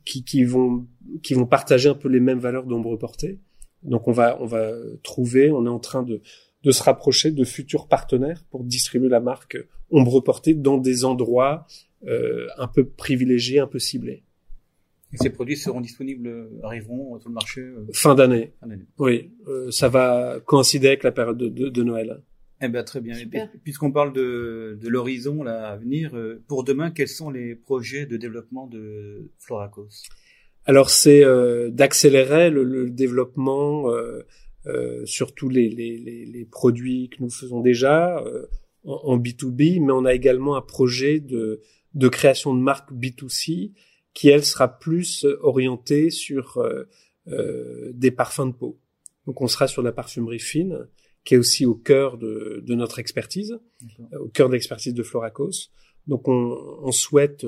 qui, 0.05 0.25
qui 0.25 0.45
vont 0.45 0.87
qui 1.23 1.35
vont 1.35 1.47
partager 1.47 1.89
un 1.89 1.95
peu 1.95 2.09
les 2.09 2.21
mêmes 2.21 2.39
valeurs 2.39 2.67
d'ombre 2.67 2.97
portée. 2.97 3.41
Donc 3.83 4.09
on 4.09 4.13
va 4.13 4.41
on 4.41 4.47
va 4.47 4.73
trouver, 5.03 5.51
on 5.51 5.67
est 5.67 5.77
en 5.79 5.81
train 5.81 6.03
de 6.03 6.21
de 6.65 6.71
se 6.71 6.83
rapprocher 6.83 7.31
de 7.31 7.45
futurs 7.45 7.87
partenaires 7.87 8.43
pour 8.51 8.65
distribuer 8.65 9.11
la 9.11 9.21
marque 9.21 9.59
ombre 9.91 10.21
portée 10.21 10.55
dans 10.55 10.79
des 10.79 11.05
endroits 11.05 11.67
euh, 12.07 12.49
un 12.59 12.69
peu 12.69 12.87
privilégiés, 12.87 13.61
un 13.61 13.67
peu 13.67 13.79
ciblés. 13.79 14.25
Et 15.15 15.17
ces 15.17 15.31
produits 15.31 15.57
seront 15.57 15.81
disponibles, 15.81 16.51
arriveront 16.63 17.19
sur 17.21 17.29
le 17.29 17.35
marché 17.35 17.61
euh... 17.61 17.87
fin 17.93 18.15
d'année. 18.15 18.53
Oui, 18.99 19.31
euh, 19.49 19.71
ça 19.71 19.89
va 19.89 20.41
coïncider 20.45 20.89
avec 20.89 21.03
la 21.03 21.13
période 21.13 21.39
de, 21.39 21.49
de, 21.49 21.69
de 21.69 21.83
Noël. 21.83 22.23
Eh 22.61 22.69
ben 22.69 22.85
très 22.85 23.01
bien. 23.01 23.17
Puisqu'on 23.63 23.93
parle 23.93 24.13
de, 24.13 24.79
de 24.81 24.89
l'horizon 24.89 25.43
là 25.43 25.69
à 25.69 25.77
venir, 25.77 26.15
euh, 26.15 26.43
pour 26.47 26.65
demain, 26.65 26.91
quels 26.91 27.09
sont 27.09 27.31
les 27.31 27.55
projets 27.55 28.07
de 28.07 28.17
développement 28.17 28.67
de 28.67 29.31
Floracos? 29.39 30.05
Alors 30.65 30.89
c'est 30.91 31.25
euh, 31.25 31.71
d'accélérer 31.71 32.51
le, 32.51 32.65
le, 32.65 32.91
développement 32.91 33.91
euh, 34.67 35.05
sur 35.05 35.35
tous 35.35 35.51
les, 35.51 35.69
les, 35.69 35.99
les, 36.25 36.45
produits 36.47 37.11
que 37.11 37.23
nous 37.23 37.29
faisons 37.29 37.61
déjà 37.61 38.19
euh, 38.21 38.47
en, 38.85 39.19
B2B, 39.19 39.85
mais 39.85 39.93
on 39.93 40.07
a 40.07 40.15
également 40.15 40.57
un 40.57 40.63
projet 40.63 41.21
de, 41.21 41.61
de 41.93 42.09
création 42.09 42.55
de 42.55 42.61
marque 42.61 42.91
B2C 42.91 43.73
qui, 44.15 44.29
elle, 44.29 44.45
sera 44.45 44.79
plus 44.79 45.27
orientée 45.43 46.11
sur 46.11 46.59
euh, 46.59 46.85
euh, 47.29 47.91
des 47.95 48.11
parfums 48.11 48.47
de 48.47 48.53
peau. 48.53 48.81
Donc 49.27 49.41
on 49.41 49.49
sera 49.49 49.67
sur 49.67 49.83
la 49.83 49.93
parfumerie 49.93 50.39
fine, 50.39 50.89
qui 51.25 51.35
est 51.35 51.39
aussi 51.39 51.67
au 51.67 51.75
cœur 51.75 52.19
de, 52.19 52.63
de 52.65 52.75
notre 52.75 52.99
expertise, 52.99 53.59
au 54.19 54.29
cœur 54.29 54.49
de 54.49 54.55
l'expertise 54.55 54.95
de 54.95 55.03
Floracos. 55.03 55.71
Donc 56.07 56.29
on, 56.29 56.79
on 56.83 56.93
souhaite 56.93 57.47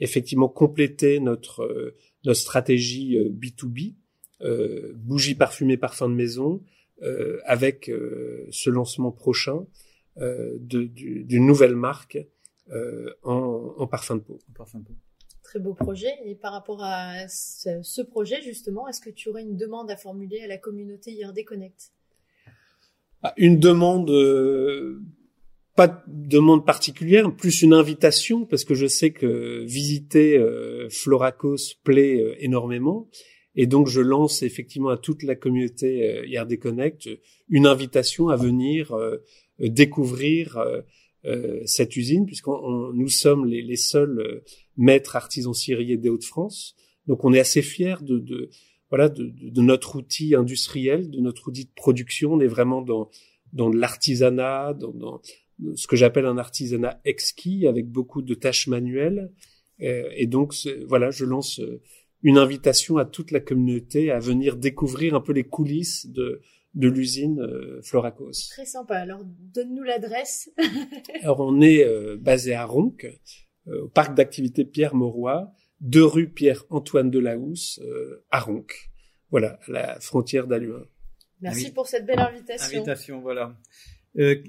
effectivement 0.00 0.48
compléter 0.48 1.18
notre, 1.18 1.94
notre 2.24 2.38
stratégie 2.38 3.16
B2B 3.18 3.94
euh, 4.42 4.92
bougies 4.96 5.34
parfumées 5.34 5.78
parfum 5.78 6.10
de 6.10 6.14
maison, 6.14 6.62
euh, 7.02 7.40
avec 7.46 7.88
euh, 7.88 8.46
ce 8.50 8.68
lancement 8.68 9.10
prochain 9.10 9.66
d'une 10.60 11.46
nouvelle 11.46 11.76
marque 11.76 12.18
en, 13.22 13.74
en, 13.76 13.86
parfum 13.86 14.16
de 14.16 14.22
peau. 14.22 14.38
Parfum 14.54 14.78
de 14.78 14.84
peau 14.84 14.94
très 15.46 15.58
beau 15.60 15.74
projet. 15.74 16.12
Et 16.24 16.34
par 16.34 16.52
rapport 16.52 16.82
à 16.82 17.28
ce, 17.28 18.02
projet, 18.02 18.42
justement, 18.42 18.88
est-ce 18.88 19.00
que 19.00 19.10
tu 19.10 19.28
aurais 19.28 19.42
une 19.42 19.56
demande 19.56 19.90
à 19.90 19.96
formuler 19.96 20.40
à 20.40 20.46
la 20.46 20.58
communauté 20.58 21.12
IRD 21.12 21.44
Connect? 21.44 21.92
Ah, 23.22 23.32
Une 23.36 23.58
demande, 23.58 24.10
euh, 24.10 25.00
pas 25.74 25.88
de 25.88 26.28
demande 26.28 26.66
particulière, 26.66 27.34
plus 27.34 27.62
une 27.62 27.72
invitation, 27.72 28.44
parce 28.44 28.64
que 28.64 28.74
je 28.74 28.86
sais 28.86 29.12
que 29.12 29.64
visiter 29.64 30.36
euh, 30.36 30.88
Floracos 30.90 31.74
plaît 31.84 32.20
euh, 32.20 32.34
énormément. 32.40 33.08
Et 33.54 33.66
donc, 33.66 33.88
je 33.88 34.00
lance 34.00 34.42
effectivement 34.42 34.90
à 34.90 34.98
toute 34.98 35.22
la 35.22 35.34
communauté 35.34 36.28
IRD 36.28 36.58
Connect 36.58 37.08
une 37.48 37.66
invitation 37.66 38.28
à 38.28 38.36
venir 38.36 38.94
découvrir 39.58 40.58
cette 41.64 41.96
usine, 41.96 42.26
puisqu'on 42.26 42.92
nous 42.92 43.08
sommes 43.08 43.46
les, 43.46 43.62
les 43.62 43.76
seuls 43.76 44.42
maîtres 44.76 45.16
artisans 45.16 45.54
ciriers 45.54 45.96
des 45.96 46.08
Hauts-de-France. 46.08 46.76
Donc, 47.06 47.24
on 47.24 47.32
est 47.32 47.40
assez 47.40 47.62
fiers 47.62 47.96
de, 48.02 48.18
de 48.18 48.50
voilà 48.90 49.08
de, 49.08 49.32
de, 49.32 49.60
notre 49.60 49.96
outil 49.96 50.34
industriel, 50.34 51.10
de 51.10 51.20
notre 51.20 51.48
outil 51.48 51.64
de 51.64 51.70
production. 51.74 52.34
On 52.34 52.40
est 52.40 52.46
vraiment 52.46 52.82
dans 52.82 53.10
dans 53.52 53.68
l'artisanat, 53.68 54.74
dans, 54.74 54.92
dans, 54.92 55.20
ce 55.74 55.86
que 55.86 55.96
j'appelle 55.96 56.26
un 56.26 56.38
artisanat 56.38 57.00
exquis 57.04 57.66
avec 57.66 57.88
beaucoup 57.88 58.22
de 58.22 58.34
tâches 58.34 58.66
manuelles. 58.66 59.32
et 59.78 60.26
donc, 60.26 60.54
voilà, 60.86 61.10
je 61.10 61.24
lance 61.24 61.60
une 62.22 62.38
invitation 62.38 62.96
à 62.96 63.04
toute 63.04 63.30
la 63.30 63.40
communauté 63.40 64.10
à 64.10 64.18
venir 64.18 64.56
découvrir 64.56 65.14
un 65.14 65.20
peu 65.20 65.32
les 65.32 65.44
coulisses 65.44 66.06
de, 66.08 66.40
de 66.76 66.88
l'usine 66.88 67.40
euh, 67.40 67.80
Floracos. 67.82 68.50
Très 68.50 68.66
sympa. 68.66 68.96
Alors, 68.96 69.22
donne-nous 69.24 69.82
l'adresse. 69.82 70.50
Alors, 71.22 71.40
on 71.40 71.60
est 71.60 71.84
euh, 71.84 72.16
basé 72.20 72.54
à 72.54 72.66
Ronc, 72.66 72.98
euh, 73.66 73.82
au 73.84 73.88
parc 73.88 74.14
d'activité 74.14 74.64
Pierre 74.64 74.94
Mauroy, 74.94 75.50
deux 75.80 76.04
rue 76.04 76.28
Pierre-Antoine 76.28 77.10
de 77.10 77.18
la 77.18 77.38
Housse, 77.38 77.80
à 78.30 78.40
Ronc. 78.40 78.66
Voilà, 79.30 79.58
à 79.66 79.72
la 79.72 80.00
frontière 80.00 80.46
d'Aluin. 80.46 80.84
Merci 81.40 81.72
pour 81.72 81.86
cette 81.86 82.06
belle 82.06 82.20
invitation. 82.20 82.78
Invitation, 82.78 83.20
voilà. 83.20 83.58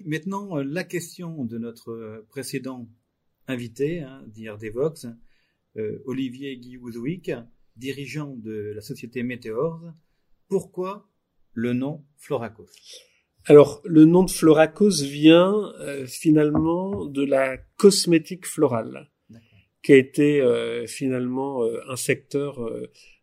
maintenant, 0.06 0.56
la 0.58 0.84
question 0.84 1.44
de 1.44 1.58
notre 1.58 2.26
précédent 2.30 2.88
invité, 3.48 4.02
hein, 4.02 4.24
d'IRD 4.28 4.72
Vox, 4.74 5.08
Olivier 6.06 6.58
Guillauzovic 6.58 7.32
dirigeant 7.76 8.36
de 8.38 8.72
la 8.76 8.82
société 8.82 9.24
Météor. 9.24 9.82
Pourquoi 10.48 11.10
le 11.58 11.74
nom 11.74 12.06
Floracos 12.18 12.70
Alors, 13.46 13.82
le 13.84 14.06
nom 14.06 14.24
de 14.24 14.30
Floracos 14.30 15.02
vient 15.04 15.74
euh, 15.80 16.06
finalement 16.06 17.06
de 17.06 17.24
la 17.24 17.58
cosmétique 17.78 18.46
florale, 18.46 19.10
qui 19.82 19.94
a 19.94 19.98
été 19.98 20.40
euh, 20.40 20.86
finalement 20.86 21.64
euh, 21.64 21.80
un 21.90 21.96
secteur 21.96 22.60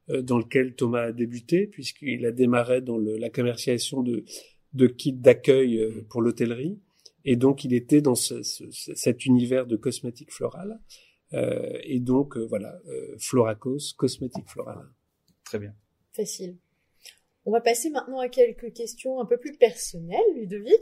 dans 0.09 0.39
lequel 0.39 0.75
Thomas 0.75 1.05
a 1.05 1.13
débuté, 1.13 1.67
puisqu'il 1.67 2.27
a 2.27 2.33
démarré 2.33 2.83
dans 2.83 2.99
le, 2.99 3.17
la 3.17 3.31
commercialisation 3.31 4.03
de, 4.03 4.25
de 4.75 4.87
kits 4.87 5.13
d'accueil 5.13 5.81
pour 6.11 6.21
l'hôtellerie. 6.21 6.79
Et 7.25 7.37
donc, 7.37 7.65
il 7.65 7.73
était 7.73 8.03
dans 8.03 8.17
ce, 8.17 8.43
ce, 8.43 8.65
cet 8.95 9.25
univers 9.25 9.67
de 9.67 9.77
cosmétique 9.77 10.33
florale. 10.33 10.81
Euh, 11.33 11.79
et 11.85 12.01
donc, 12.01 12.37
euh, 12.37 12.45
voilà, 12.47 12.79
euh, 12.89 13.17
Floracos, 13.19 13.95
cosmétique 13.97 14.49
florale. 14.49 14.87
Très 15.45 15.59
bien. 15.59 15.75
Facile. 16.13 16.57
On 17.47 17.53
va 17.53 17.61
passer 17.61 17.91
maintenant 17.91 18.21
à 18.21 18.29
quelques 18.29 18.73
questions 18.73 19.21
un 19.21 19.27
peu 19.27 19.37
plus 19.37 19.57
personnelles, 19.57 20.21
Ludovic. 20.35 20.81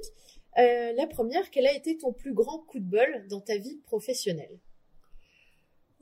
Euh, 0.59 0.92
la 0.92 1.07
première, 1.07 1.50
quel 1.50 1.66
a 1.66 1.75
été 1.75 1.97
ton 1.97 2.12
plus 2.12 2.35
grand 2.35 2.59
coup 2.61 2.78
de 2.78 2.88
bol 2.88 3.26
dans 3.28 3.40
ta 3.40 3.57
vie 3.57 3.81
professionnelle? 3.85 4.61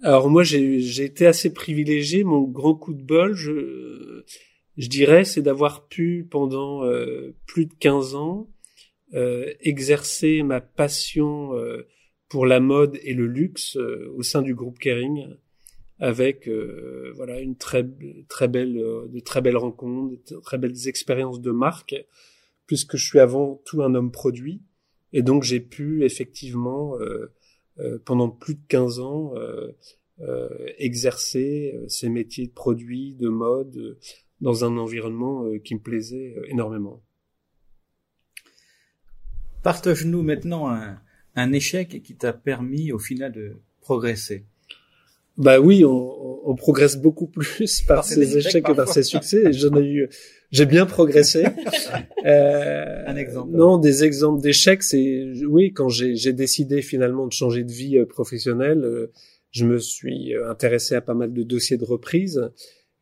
Alors 0.02 0.29
moi, 0.29 0.45
j'ai 0.45 1.05
été 1.05 1.26
assez 1.26 1.52
privilégié. 1.52 2.25
Mon 2.25 2.43
grand 2.43 2.75
coup 2.75 2.95
de 2.95 3.02
bol, 3.02 3.35
je, 3.35 4.25
dirais, 4.76 5.25
c'est 5.25 5.43
d'avoir 5.43 5.88
pu, 5.88 6.26
pendant 6.31 6.85
euh, 6.85 7.35
plus 7.47 7.67
de 7.67 7.75
15 7.75 8.14
ans, 8.14 8.50
euh, 9.14 9.52
exercer 9.61 10.43
ma 10.43 10.61
passion 10.61 11.52
pour 12.29 12.45
la 12.45 12.61
mode 12.61 12.99
et 13.02 13.14
le 13.14 13.26
luxe 13.26 13.76
au 13.76 14.23
sein 14.23 14.43
du 14.43 14.55
groupe 14.55 14.79
Kering 14.79 15.37
avec 16.00 16.49
euh, 16.49 17.12
voilà 17.14 17.40
une 17.40 17.57
très 17.57 17.87
très 18.28 18.49
belle 18.49 18.78
euh, 18.78 19.07
de 19.09 19.21
très 19.21 19.40
belles 19.40 19.57
rencontres, 19.57 20.16
de 20.30 20.40
très 20.40 20.59
belles 20.59 20.88
expériences 20.88 21.40
de 21.40 21.50
marque 21.50 21.95
puisque 22.66 22.97
je 22.97 23.07
suis 23.07 23.19
avant 23.19 23.61
tout 23.64 23.83
un 23.83 23.95
homme 23.95 24.11
produit 24.11 24.62
et 25.12 25.23
donc 25.23 25.42
j'ai 25.42 25.61
pu 25.61 26.04
effectivement 26.04 26.97
pendant 28.04 28.28
plus 28.28 28.54
de 28.54 28.61
15 28.69 29.00
ans 29.00 29.35
exercer 30.78 31.76
ces 31.88 32.09
métiers 32.09 32.47
de 32.47 32.52
produits, 32.52 33.14
de 33.14 33.28
mode, 33.28 33.99
dans 34.40 34.64
un 34.64 34.76
environnement 34.76 35.50
qui 35.64 35.75
me 35.75 35.80
plaisait 35.80 36.37
énormément. 36.47 37.02
Partage-nous 39.64 40.23
maintenant 40.23 40.69
un, 40.71 41.00
un 41.35 41.52
échec 41.52 42.02
qui 42.02 42.14
t'a 42.16 42.33
permis 42.33 42.92
au 42.92 42.99
final 42.99 43.33
de 43.33 43.57
progresser. 43.80 44.45
Bah 45.40 45.59
oui, 45.59 45.85
on, 45.85 46.20
on 46.44 46.54
progresse 46.54 46.97
beaucoup 46.97 47.26
plus 47.28 47.82
par, 47.82 48.04
ses 48.04 48.37
échecs 48.37 48.64
que 48.64 48.73
par 48.73 48.88
ses 48.88 49.02
succès. 49.02 49.52
J'en 49.52 49.76
ai 49.76 49.87
eu, 49.87 50.09
j'ai 50.50 50.66
bien 50.66 50.87
progressé. 50.87 51.44
euh, 52.26 53.04
un 53.06 53.16
exemple. 53.16 53.56
Non, 53.56 53.78
des 53.78 54.04
exemples 54.04 54.42
d'échecs, 54.42 54.82
c'est 54.82 55.32
oui 55.47 55.73
quand 55.73 55.88
j'ai 55.88 56.32
décidé 56.32 56.82
finalement 56.82 57.26
de 57.26 57.32
changer 57.32 57.64
de 57.64 57.73
vie 57.73 57.99
euh, 57.99 58.06
professionnelle, 58.06 58.85
euh, 58.85 59.12
je 59.50 59.64
me 59.64 59.78
suis 59.78 60.35
euh, 60.35 60.50
intéressé 60.50 60.94
à 60.94 61.00
pas 61.00 61.14
mal 61.14 61.32
de 61.32 61.42
dossiers 61.42 61.76
de 61.76 61.85
reprise. 61.85 62.50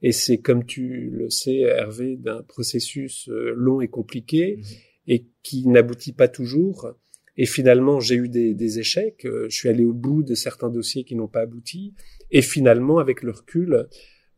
Et 0.00 0.12
c'est 0.12 0.38
comme 0.38 0.64
tu 0.64 1.10
le 1.12 1.28
sais, 1.28 1.58
Hervé, 1.58 2.16
d'un 2.16 2.42
processus 2.42 3.28
long 3.28 3.80
et 3.80 3.88
compliqué 3.88 4.58
mhm. 4.58 4.64
et 5.08 5.26
qui 5.42 5.66
n'aboutit 5.66 6.12
pas 6.12 6.28
toujours. 6.28 6.92
Et 7.36 7.46
finalement, 7.46 7.98
j'ai 7.98 8.14
eu 8.14 8.28
des, 8.28 8.54
des, 8.54 8.78
échecs. 8.78 9.22
Je 9.24 9.54
suis 9.54 9.68
allé 9.68 9.84
au 9.84 9.92
bout 9.92 10.22
de 10.22 10.34
certains 10.34 10.70
dossiers 10.70 11.02
qui 11.02 11.16
n'ont 11.16 11.26
pas 11.26 11.40
abouti. 11.40 11.94
Et 12.30 12.42
finalement, 12.42 12.98
avec 12.98 13.22
le 13.22 13.32
recul, 13.32 13.88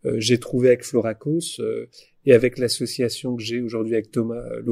euh, 0.04 0.14
j'ai 0.18 0.38
trouvé 0.38 0.68
avec 0.68 0.85
Floracos 0.85 1.61
euh, 1.61 1.87
et 2.25 2.32
avec 2.32 2.59
l'association 2.59 3.37
que 3.37 3.42
j'ai 3.42 3.61
aujourd'hui 3.61 3.94
avec 3.94 4.11
Thomas 4.11 4.40
euh, 4.40 4.62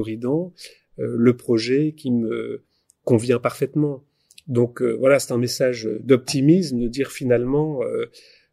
le 0.97 1.37
projet 1.37 1.93
qui 1.93 2.11
me 2.11 2.65
convient 3.05 3.39
parfaitement. 3.39 4.05
Donc 4.47 4.83
voilà, 4.83 5.19
c'est 5.19 5.33
un 5.33 5.39
message 5.39 5.89
d'optimisme, 6.01 6.81
de 6.81 6.89
dire 6.89 7.11
finalement 7.11 7.81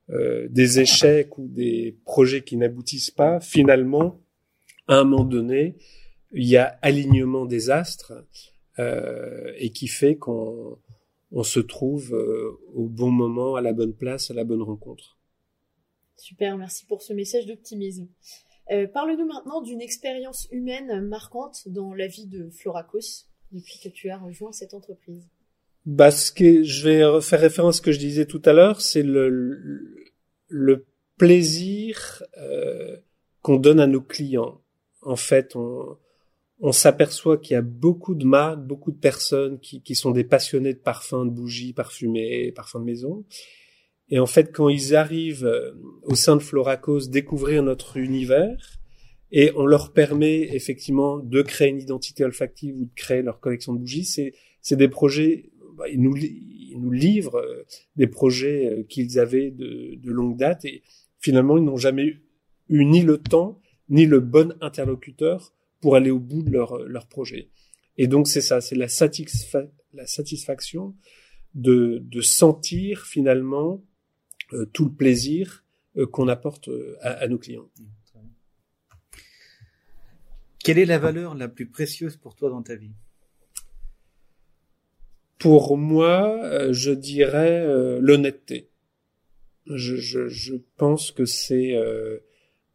des 0.09 0.79
échecs 0.81 1.37
ou 1.37 1.47
des 1.47 1.97
projets 2.03 2.41
qui 2.41 2.57
n'aboutissent 2.57 3.11
pas, 3.11 3.39
finalement, 3.39 4.21
à 4.87 4.97
un 4.97 5.05
moment 5.05 5.23
donné, 5.23 5.77
il 6.33 6.45
y 6.47 6.57
a 6.57 6.77
alignement 6.81 7.45
des 7.45 7.69
astres 7.69 8.13
et 8.77 9.71
qui 9.73 9.87
fait 9.87 10.17
qu'on 10.17 10.77
on 11.35 11.43
se 11.43 11.59
trouve 11.59 12.15
euh, 12.15 12.57
au 12.73 12.87
bon 12.87 13.11
moment, 13.11 13.55
à 13.55 13.61
la 13.61 13.73
bonne 13.73 13.93
place, 13.93 14.31
à 14.31 14.33
la 14.33 14.45
bonne 14.45 14.61
rencontre. 14.61 15.19
Super, 16.15 16.57
merci 16.57 16.85
pour 16.85 17.01
ce 17.01 17.11
message 17.11 17.45
d'optimisme. 17.45 18.07
Euh, 18.71 18.87
Parle-nous 18.87 19.27
maintenant 19.27 19.61
d'une 19.61 19.81
expérience 19.81 20.47
humaine 20.49 21.05
marquante 21.07 21.67
dans 21.67 21.93
la 21.93 22.07
vie 22.07 22.25
de 22.25 22.49
Floracos 22.49 23.27
depuis 23.51 23.79
que 23.83 23.89
tu 23.89 24.09
as 24.09 24.17
rejoint 24.17 24.53
cette 24.53 24.73
entreprise. 24.73 25.27
Bah, 25.85 26.09
ce 26.09 26.31
que 26.31 26.63
je 26.63 26.83
vais 26.87 27.21
faire 27.21 27.41
référence 27.41 27.75
à 27.75 27.77
ce 27.77 27.81
que 27.81 27.91
je 27.91 27.99
disais 27.99 28.25
tout 28.25 28.41
à 28.45 28.53
l'heure, 28.53 28.79
c'est 28.79 29.03
le, 29.03 30.09
le 30.47 30.85
plaisir 31.17 32.23
euh, 32.37 32.97
qu'on 33.41 33.57
donne 33.57 33.81
à 33.81 33.87
nos 33.87 34.01
clients. 34.01 34.61
En 35.01 35.17
fait, 35.17 35.55
on, 35.57 35.97
on 36.59 36.71
s'aperçoit 36.71 37.37
qu'il 37.37 37.53
y 37.53 37.57
a 37.57 37.61
beaucoup 37.61 38.15
de 38.15 38.25
marques, 38.25 38.65
beaucoup 38.65 38.91
de 38.91 38.97
personnes 38.97 39.59
qui, 39.59 39.81
qui, 39.81 39.95
sont 39.95 40.11
des 40.11 40.23
passionnés 40.23 40.73
de 40.73 40.79
parfums, 40.79 41.25
de 41.25 41.29
bougies 41.29 41.73
parfumées, 41.73 42.51
parfums 42.53 42.79
de 42.79 42.85
maison. 42.85 43.25
Et 44.09 44.19
en 44.19 44.25
fait, 44.25 44.51
quand 44.53 44.69
ils 44.69 44.95
arrivent 44.95 45.45
euh, 45.45 45.71
au 46.03 46.15
sein 46.15 46.35
de 46.35 46.41
Floracos, 46.41 47.07
découvrir 47.07 47.63
notre 47.63 47.97
univers, 47.97 48.79
et 49.31 49.51
on 49.55 49.65
leur 49.65 49.91
permet 49.91 50.55
effectivement 50.55 51.17
de 51.17 51.41
créer 51.41 51.69
une 51.69 51.81
identité 51.81 52.23
olfactive 52.23 52.75
ou 52.77 52.85
de 52.85 52.93
créer 52.95 53.21
leur 53.21 53.39
collection 53.39 53.73
de 53.73 53.79
bougies, 53.79 54.05
c'est, 54.05 54.33
c'est 54.61 54.77
des 54.77 54.87
projets, 54.87 55.51
bah, 55.75 55.89
ils, 55.89 56.01
nous, 56.01 56.15
ils 56.15 56.79
nous 56.79 56.91
livrent 56.91 57.39
euh, 57.39 57.65
des 57.95 58.07
projets 58.07 58.71
euh, 58.71 58.83
qu'ils 58.83 59.19
avaient 59.19 59.51
de, 59.51 59.95
de 59.95 60.11
longue 60.11 60.37
date, 60.37 60.63
et 60.63 60.83
finalement, 61.19 61.57
ils 61.57 61.63
n'ont 61.63 61.77
jamais 61.77 62.13
eu 62.69 62.85
ni 62.85 63.01
le 63.01 63.17
temps, 63.17 63.59
ni 63.89 64.05
le 64.05 64.19
bon 64.19 64.55
interlocuteur 64.61 65.53
pour 65.85 65.95
aller 65.95 66.09
au 66.09 66.17
bout 66.17 66.41
de 66.41 66.49
leur, 66.49 66.79
leur 66.87 67.05
projet. 67.05 67.51
Et 67.95 68.07
donc 68.07 68.27
c'est 68.27 68.41
ça, 68.41 68.59
c'est 68.59 68.73
la, 68.73 68.87
la 69.93 70.07
satisfaction 70.07 70.95
de, 71.53 71.99
de 72.01 72.21
sentir 72.21 73.05
finalement 73.05 73.85
euh, 74.53 74.65
tout 74.73 74.85
le 74.85 74.91
plaisir 74.95 75.63
euh, 75.97 76.07
qu'on 76.07 76.27
apporte 76.27 76.69
euh, 76.69 76.97
à, 77.01 77.11
à, 77.11 77.27
nos 77.27 77.37
clients. 77.37 77.69
Quelle 80.57 80.79
est 80.79 80.85
la 80.85 80.97
valeur 80.97 81.35
la 81.35 81.49
plus 81.49 81.67
précieuse 81.67 82.17
pour 82.17 82.33
toi 82.33 82.49
dans 82.49 82.63
ta 82.63 82.75
vie? 82.75 82.95
Pour 85.37 85.77
moi, 85.77 86.71
je 86.71 86.89
dirais 86.89 87.99
l'honnêteté. 87.99 88.71
Je, 89.67 89.97
je, 89.97 90.29
je, 90.29 90.55
pense 90.77 91.11
que 91.11 91.25
c'est 91.25 91.75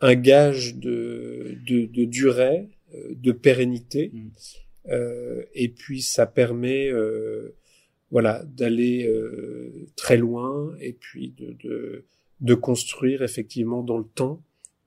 un 0.01 0.15
gage 0.15 0.77
de, 0.77 1.59
de, 1.67 1.87
de 1.87 2.05
durée, 2.05 2.69
euh, 2.69 2.80
de 3.11 3.33
pérennité. 3.33 4.11
Mm. 4.13 4.31
Euh, 4.89 5.45
et 5.55 5.69
puis 5.69 6.01
ça 6.01 6.27
permet 6.27 6.89
euh, 6.89 7.55
voilà 8.11 8.43
d'aller 8.45 9.13
très 9.97 10.17
loin 10.17 10.75
et 10.81 10.93
puis 10.93 11.31
de, 11.31 11.53
de, 11.63 12.07
de, 12.41 12.55
construire 12.55 13.23
effectivement 13.23 13.83
dans 13.83 13.99
le 13.99 14.07
temps 14.07 14.43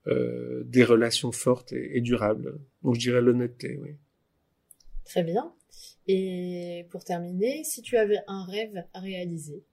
des 0.06 0.84
relations 0.84 1.32
fortes 1.32 1.72
et, 1.72 2.02
durables. 2.02 2.58
Donc 2.82 2.96
je 2.96 3.00
dirais 3.00 3.22
l'honnêteté, 3.22 3.78
oui. 3.80 3.92
Très 5.06 5.22
bien. 5.22 5.54
Et 6.06 6.86
pour 6.90 7.04
terminer, 7.04 7.64
si 7.64 7.80
tu 7.80 7.96
avais 7.96 8.18
un 8.26 8.44
rêve 8.44 8.84
à 8.92 9.00
réaliser? 9.00 9.64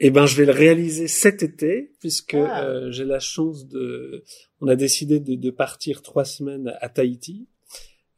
Eh 0.00 0.10
ben, 0.10 0.26
je 0.26 0.36
vais 0.36 0.46
le 0.46 0.52
réaliser 0.52 1.08
cet 1.08 1.42
été, 1.42 1.92
puisque 2.00 2.34
ah. 2.34 2.64
euh, 2.64 2.90
j'ai 2.90 3.04
la 3.04 3.20
chance 3.20 3.68
de. 3.68 4.24
On 4.60 4.66
a 4.68 4.76
décidé 4.76 5.20
de, 5.20 5.34
de 5.34 5.50
partir 5.50 6.02
trois 6.02 6.24
semaines 6.24 6.74
à 6.80 6.88
Tahiti, 6.88 7.48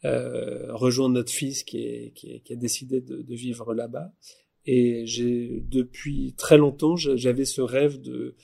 euh, 0.05 0.73
rejoindre 0.75 1.17
notre 1.17 1.33
fils 1.33 1.65
qui, 1.65 1.85
est, 1.85 2.13
qui, 2.15 2.33
est, 2.33 2.41
qui 2.41 2.53
a 2.53 2.57
décidé 2.57 3.01
de, 3.01 3.23
de 3.23 3.35
vivre 3.35 3.75
là-bas. 3.75 4.13
Et 4.65 5.07
j'ai 5.07 5.63
depuis 5.69 6.35
très 6.39 6.57
longtemps, 6.57 6.95
j'avais 6.97 7.45
ce 7.45 7.61
rêve 7.61 8.01
de 8.01 8.37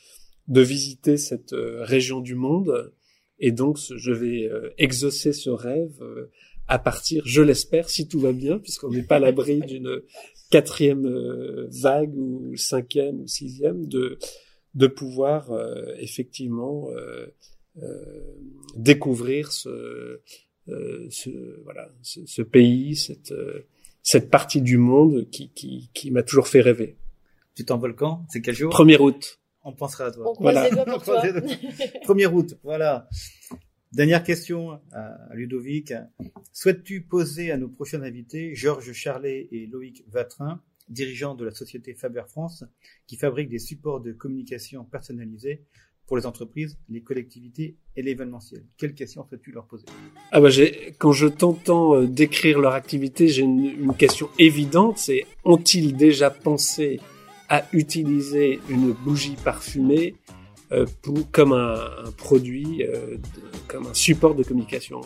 de 0.48 0.62
visiter 0.62 1.16
cette 1.18 1.52
euh, 1.52 1.84
région 1.84 2.20
du 2.20 2.34
monde, 2.34 2.92
et 3.38 3.52
donc 3.52 3.78
je 3.78 4.12
vais 4.12 4.48
euh, 4.48 4.70
exaucer 4.78 5.32
ce 5.32 5.50
rêve 5.50 6.02
à 6.68 6.78
partir, 6.78 7.22
je 7.24 7.40
l'espère, 7.40 7.88
si 7.88 8.06
tout 8.06 8.20
va 8.20 8.32
bien, 8.32 8.58
puisqu'on 8.58 8.90
n'est 8.90 9.02
pas 9.02 9.16
à 9.16 9.20
l'abri 9.20 9.60
d'une 9.66 10.02
quatrième 10.50 11.06
euh, 11.06 11.66
vague 11.70 12.14
ou 12.16 12.56
cinquième 12.56 13.20
ou 13.22 13.26
sixième, 13.26 13.86
de 13.86 14.18
de 14.74 14.86
pouvoir 14.86 15.50
euh, 15.50 15.94
effectivement 15.98 16.88
euh, 16.90 17.26
découvrir 18.76 19.50
ce, 19.50 20.20
ce 20.66 21.60
voilà 21.64 21.88
ce, 22.02 22.20
ce, 22.26 22.42
pays, 22.42 22.96
cette 22.96 23.32
cette 24.02 24.30
partie 24.30 24.60
du 24.60 24.76
monde 24.76 25.28
qui 25.30 25.50
qui, 25.50 25.90
qui 25.94 26.10
m'a 26.10 26.22
toujours 26.22 26.48
fait 26.48 26.60
rêver. 26.60 26.96
Tu 27.54 27.64
t'envoles 27.64 27.96
quand? 27.96 28.24
C'est 28.30 28.40
quel 28.40 28.54
jour? 28.54 28.70
Premier 28.70 28.98
août. 28.98 29.40
On 29.64 29.72
pensera 29.72 30.06
à 30.06 30.10
toi. 30.10 30.30
On 30.30 30.40
voilà. 30.40 30.68
pour 30.84 31.02
toi. 31.04 31.22
Premier 32.04 32.26
août, 32.26 32.56
voilà. 32.62 33.08
Dernière 33.92 34.22
question 34.22 34.80
à 34.92 35.16
Ludovic. 35.34 35.94
Souhaites-tu 36.52 37.00
poser 37.00 37.50
à 37.50 37.56
nos 37.56 37.68
prochains 37.68 38.02
invités, 38.02 38.54
Georges 38.54 38.92
Charlet 38.92 39.48
et 39.50 39.66
Loïc 39.66 40.04
Vatrin, 40.08 40.60
dirigeants 40.90 41.34
de 41.34 41.46
la 41.46 41.52
société 41.52 41.94
Faber 41.94 42.24
France, 42.28 42.64
qui 43.06 43.16
fabrique 43.16 43.48
des 43.48 43.58
supports 43.58 44.00
de 44.00 44.12
communication 44.12 44.84
personnalisés 44.84 45.64
pour 46.06 46.18
les 46.18 46.26
entreprises, 46.26 46.78
les 46.90 47.02
collectivités 47.02 47.76
et 47.96 48.02
l'événementiel? 48.02 48.62
Quelle 48.76 48.94
question 48.94 49.26
souhaites-tu 49.26 49.52
leur 49.52 49.66
poser? 49.66 49.86
Ah 50.32 50.40
bah 50.40 50.50
Quand 50.98 51.12
je 51.12 51.26
t'entends 51.26 51.96
euh, 51.96 52.06
décrire 52.06 52.60
leur 52.60 52.74
activité, 52.74 53.28
j'ai 53.28 53.42
une, 53.42 53.94
question 53.94 54.28
évidente, 54.38 54.98
c'est 54.98 55.24
ont-ils 55.44 55.96
déjà 55.96 56.30
pensé 56.30 57.00
à 57.48 57.64
utiliser 57.72 58.60
une 58.68 58.92
bougie 58.92 59.36
parfumée 59.42 60.14
pour, 61.02 61.30
comme 61.30 61.52
un, 61.52 62.06
un 62.06 62.10
produit, 62.12 62.82
euh, 62.84 63.16
comme 63.66 63.86
un 63.86 63.94
support 63.94 64.34
de 64.34 64.42
communication. 64.42 65.00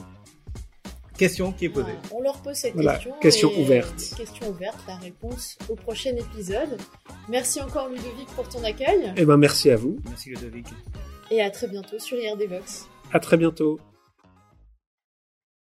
Question 1.17 1.53
qui 1.53 1.67
est 1.67 1.69
posée. 1.69 1.93
on 2.11 2.21
leur 2.21 2.41
pose 2.43 2.57
cette 2.57 2.75
voilà, 2.75 2.95
question. 2.95 3.15
Question 3.21 3.61
ouverte. 3.61 4.15
Question 4.17 4.49
ouverte, 4.49 4.79
la 4.89 4.97
réponse 4.97 5.59
au 5.69 5.75
prochain 5.75 6.17
épisode. 6.17 6.79
Merci 7.29 7.61
encore 7.61 7.89
Ludovic 7.91 8.27
pour 8.35 8.49
ton 8.49 8.65
accueil. 8.65 9.13
Eh 9.17 9.25
ben 9.25 9.37
merci 9.37 9.71
à 9.71 9.77
vous. 9.77 10.01
Merci 10.09 10.31
Ludovic. 10.31 10.67
Et 11.31 11.41
à 11.41 11.51
très 11.51 11.69
bientôt 11.69 11.99
sur 11.99 12.19
IRD 12.19 12.49
Vox. 12.49 12.89
À 13.13 13.21
très 13.21 13.37
bientôt. 13.37 13.79